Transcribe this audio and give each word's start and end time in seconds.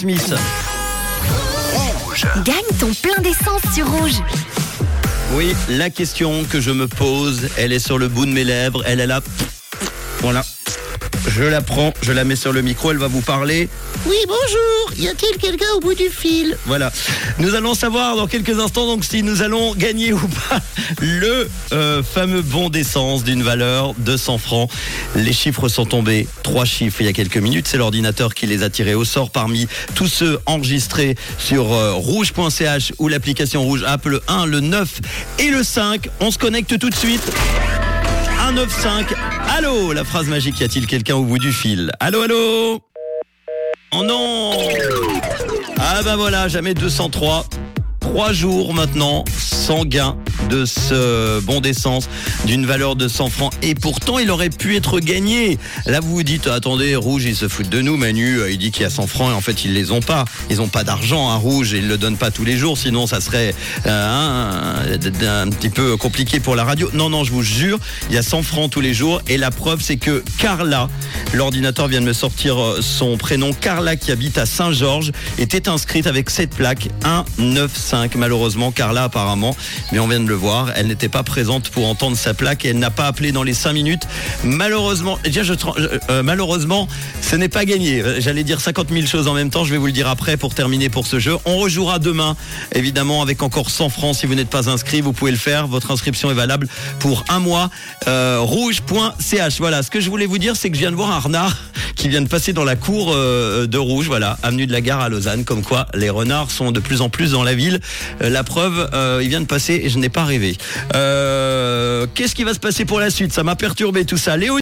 Smith. 0.00 0.32
Gagne 2.44 2.78
ton 2.78 2.92
plein 3.02 3.20
d'essence 3.20 3.62
sur 3.74 3.90
Rouge. 3.90 4.22
Oui, 5.34 5.56
la 5.68 5.90
question 5.90 6.44
que 6.44 6.60
je 6.60 6.70
me 6.70 6.86
pose, 6.86 7.48
elle 7.56 7.72
est 7.72 7.80
sur 7.80 7.98
le 7.98 8.06
bout 8.06 8.24
de 8.24 8.30
mes 8.30 8.44
lèvres, 8.44 8.84
elle 8.86 9.00
est 9.00 9.08
là. 9.08 9.20
Voilà. 10.20 10.44
Je 11.38 11.44
la 11.44 11.60
prends, 11.60 11.94
je 12.02 12.10
la 12.10 12.24
mets 12.24 12.34
sur 12.34 12.52
le 12.52 12.62
micro, 12.62 12.90
elle 12.90 12.96
va 12.96 13.06
vous 13.06 13.20
parler. 13.20 13.68
Oui, 14.06 14.16
bonjour, 14.26 14.98
y 14.98 15.06
a-t-il 15.06 15.38
quelqu'un 15.38 15.68
au 15.76 15.78
bout 15.78 15.94
du 15.94 16.08
fil? 16.10 16.58
Voilà. 16.66 16.90
Nous 17.38 17.54
allons 17.54 17.74
savoir 17.74 18.16
dans 18.16 18.26
quelques 18.26 18.58
instants 18.58 18.86
donc 18.86 19.04
si 19.04 19.22
nous 19.22 19.40
allons 19.40 19.72
gagner 19.76 20.12
ou 20.12 20.18
pas 20.18 20.60
le 21.00 21.48
euh, 21.70 22.02
fameux 22.02 22.42
bon 22.42 22.70
d'essence 22.70 23.22
d'une 23.22 23.44
valeur 23.44 23.94
de 23.98 24.16
100 24.16 24.38
francs. 24.38 24.68
Les 25.14 25.32
chiffres 25.32 25.68
sont 25.68 25.86
tombés, 25.86 26.26
trois 26.42 26.64
chiffres 26.64 27.02
il 27.02 27.06
y 27.06 27.08
a 27.08 27.12
quelques 27.12 27.36
minutes, 27.36 27.68
c'est 27.68 27.78
l'ordinateur 27.78 28.34
qui 28.34 28.48
les 28.48 28.64
a 28.64 28.68
tirés 28.68 28.94
au 28.94 29.04
sort 29.04 29.30
parmi 29.30 29.68
tous 29.94 30.08
ceux 30.08 30.40
enregistrés 30.44 31.14
sur 31.38 31.72
euh, 31.72 31.92
rouge.ch 31.92 32.94
ou 32.98 33.06
l'application 33.06 33.62
rouge 33.62 33.84
app 33.86 34.06
le 34.06 34.22
1, 34.26 34.46
le 34.46 34.58
9 34.58 34.88
et 35.38 35.50
le 35.50 35.62
5. 35.62 36.08
On 36.18 36.32
se 36.32 36.38
connecte 36.38 36.76
tout 36.80 36.90
de 36.90 36.96
suite. 36.96 37.22
195. 38.54 39.14
Allô, 39.58 39.92
la 39.92 40.04
phrase 40.04 40.26
magique, 40.28 40.60
y 40.60 40.64
a-t-il 40.64 40.86
quelqu'un 40.86 41.16
au 41.16 41.22
bout 41.22 41.38
du 41.38 41.52
fil? 41.52 41.92
Allô, 42.00 42.22
allô? 42.22 42.80
Oh 43.92 44.02
non 44.02 44.52
Ah 45.78 46.00
bah 46.02 46.16
voilà, 46.16 46.48
jamais 46.48 46.72
203. 46.72 47.44
Trois 48.00 48.32
jours 48.32 48.72
maintenant, 48.72 49.26
sans 49.28 49.84
gain 49.84 50.16
de 50.50 50.64
ce 50.64 51.40
bon 51.40 51.60
d'essence 51.60 52.08
d'une 52.46 52.66
valeur 52.66 52.96
de 52.96 53.08
100 53.08 53.30
francs. 53.30 53.52
Et 53.62 53.74
pourtant, 53.74 54.18
il 54.18 54.30
aurait 54.30 54.50
pu 54.50 54.76
être 54.76 55.00
gagné. 55.00 55.58
Là, 55.86 56.00
vous 56.00 56.10
vous 56.10 56.22
dites, 56.22 56.46
attendez, 56.46 56.96
Rouge, 56.96 57.24
ils 57.24 57.36
se 57.36 57.48
foutent 57.48 57.68
de 57.68 57.80
nous. 57.80 57.96
Manu, 57.96 58.38
euh, 58.38 58.50
il 58.50 58.58
dit 58.58 58.70
qu'il 58.70 58.82
y 58.82 58.86
a 58.86 58.90
100 58.90 59.06
francs 59.06 59.30
et 59.30 59.34
en 59.34 59.40
fait, 59.40 59.64
ils 59.64 59.74
les 59.74 59.90
ont 59.90 60.00
pas. 60.00 60.24
Ils 60.50 60.60
ont 60.60 60.68
pas 60.68 60.84
d'argent 60.84 61.30
à 61.30 61.36
Rouge 61.36 61.74
et 61.74 61.78
ils 61.78 61.88
le 61.88 61.98
donnent 61.98 62.16
pas 62.16 62.30
tous 62.30 62.44
les 62.44 62.56
jours. 62.56 62.78
Sinon, 62.78 63.06
ça 63.06 63.20
serait 63.20 63.54
euh, 63.86 64.84
un, 64.84 65.44
un 65.44 65.50
petit 65.50 65.70
peu 65.70 65.96
compliqué 65.96 66.40
pour 66.40 66.56
la 66.56 66.64
radio. 66.64 66.90
Non, 66.92 67.10
non, 67.10 67.24
je 67.24 67.32
vous 67.32 67.42
jure, 67.42 67.78
il 68.08 68.14
y 68.14 68.18
a 68.18 68.22
100 68.22 68.42
francs 68.42 68.70
tous 68.70 68.80
les 68.80 68.94
jours. 68.94 69.20
Et 69.28 69.36
la 69.36 69.50
preuve, 69.50 69.80
c'est 69.82 69.96
que 69.96 70.22
Carla, 70.38 70.88
l'ordinateur 71.34 71.88
vient 71.88 72.00
de 72.00 72.06
me 72.06 72.12
sortir 72.12 72.60
euh, 72.60 72.80
son 72.80 73.16
prénom, 73.16 73.52
Carla 73.52 73.96
qui 73.96 74.12
habite 74.12 74.38
à 74.38 74.46
Saint-Georges, 74.46 75.12
était 75.38 75.68
inscrite 75.68 76.06
avec 76.06 76.30
cette 76.30 76.50
plaque 76.50 76.88
195. 77.02 78.10
Malheureusement, 78.16 78.72
Carla 78.72 79.04
apparemment, 79.04 79.56
mais 79.92 79.98
on 79.98 80.08
vient 80.08 80.20
de 80.20 80.27
le 80.28 80.34
voir, 80.34 80.70
elle 80.76 80.86
n'était 80.86 81.08
pas 81.08 81.22
présente 81.22 81.70
pour 81.70 81.88
entendre 81.88 82.16
sa 82.16 82.34
plaque 82.34 82.64
et 82.64 82.68
elle 82.68 82.78
n'a 82.78 82.90
pas 82.90 83.06
appelé 83.06 83.32
dans 83.32 83.42
les 83.42 83.54
5 83.54 83.72
minutes. 83.72 84.02
Malheureusement, 84.44 85.18
déjà, 85.24 85.42
je, 85.42 85.54
euh, 86.10 86.22
malheureusement, 86.22 86.86
ce 87.20 87.36
n'est 87.36 87.48
pas 87.48 87.64
gagné. 87.64 88.00
Euh, 88.00 88.20
j'allais 88.20 88.44
dire 88.44 88.60
50 88.60 88.90
000 88.90 89.06
choses 89.06 89.26
en 89.26 89.34
même 89.34 89.50
temps, 89.50 89.64
je 89.64 89.72
vais 89.72 89.78
vous 89.78 89.86
le 89.86 89.92
dire 89.92 90.08
après 90.08 90.36
pour 90.36 90.54
terminer 90.54 90.88
pour 90.88 91.06
ce 91.06 91.18
jeu. 91.18 91.36
On 91.44 91.56
rejouera 91.56 91.98
demain, 91.98 92.36
évidemment, 92.74 93.22
avec 93.22 93.42
encore 93.42 93.70
100 93.70 93.88
francs. 93.88 94.16
Si 94.16 94.26
vous 94.26 94.34
n'êtes 94.34 94.50
pas 94.50 94.68
inscrit, 94.68 95.00
vous 95.00 95.12
pouvez 95.12 95.30
le 95.30 95.36
faire. 95.36 95.66
Votre 95.66 95.90
inscription 95.90 96.30
est 96.30 96.34
valable 96.34 96.68
pour 96.98 97.24
un 97.28 97.40
mois. 97.40 97.70
Euh, 98.06 98.38
rouge.ch. 98.40 99.58
Voilà, 99.58 99.82
ce 99.82 99.90
que 99.90 100.00
je 100.00 100.10
voulais 100.10 100.26
vous 100.26 100.38
dire, 100.38 100.56
c'est 100.56 100.70
que 100.70 100.76
je 100.76 100.80
viens 100.80 100.90
de 100.90 100.96
voir 100.96 101.10
un 101.10 101.20
renard 101.20 101.56
qui 101.96 102.08
vient 102.08 102.22
de 102.22 102.28
passer 102.28 102.52
dans 102.52 102.64
la 102.64 102.76
cour 102.76 103.12
euh, 103.12 103.66
de 103.66 103.78
Rouge, 103.78 104.06
voilà, 104.06 104.38
avenue 104.42 104.66
de 104.66 104.72
la 104.72 104.80
Gare 104.80 105.00
à 105.00 105.08
Lausanne, 105.08 105.44
comme 105.44 105.62
quoi 105.62 105.86
les 105.94 106.10
renards 106.10 106.50
sont 106.50 106.72
de 106.72 106.80
plus 106.80 107.00
en 107.00 107.08
plus 107.08 107.32
dans 107.32 107.42
la 107.42 107.54
ville. 107.54 107.80
Euh, 108.22 108.30
la 108.30 108.44
preuve, 108.44 108.88
euh, 108.92 109.20
il 109.22 109.28
vient 109.28 109.40
de 109.40 109.46
passer 109.46 109.80
et 109.84 109.88
je 109.88 109.98
n'ai 109.98 110.08
pas 110.08 110.17
rêvé. 110.24 110.56
Qu'est-ce 112.14 112.34
qui 112.34 112.44
va 112.44 112.54
se 112.54 112.60
passer 112.60 112.84
pour 112.84 113.00
la 113.00 113.10
suite? 113.10 113.32
Ça 113.32 113.42
m'a 113.42 113.56
perturbé 113.56 114.04
tout 114.04 114.16
ça. 114.16 114.36
Léo 114.36 114.56